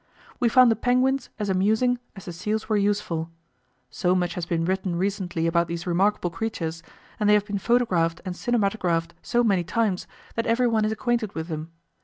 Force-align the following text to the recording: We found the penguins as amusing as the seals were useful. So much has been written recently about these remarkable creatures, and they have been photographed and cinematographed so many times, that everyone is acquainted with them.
We 0.39 0.49
found 0.49 0.71
the 0.71 0.75
penguins 0.75 1.29
as 1.37 1.47
amusing 1.47 1.99
as 2.15 2.25
the 2.25 2.33
seals 2.33 2.67
were 2.67 2.75
useful. 2.75 3.29
So 3.91 4.15
much 4.15 4.33
has 4.33 4.47
been 4.47 4.65
written 4.65 4.95
recently 4.95 5.45
about 5.45 5.67
these 5.67 5.85
remarkable 5.85 6.31
creatures, 6.31 6.81
and 7.19 7.29
they 7.29 7.35
have 7.35 7.45
been 7.45 7.59
photographed 7.59 8.19
and 8.25 8.33
cinematographed 8.33 9.11
so 9.21 9.43
many 9.43 9.63
times, 9.63 10.07
that 10.33 10.47
everyone 10.47 10.85
is 10.85 10.91
acquainted 10.91 11.35
with 11.35 11.49
them. 11.49 11.69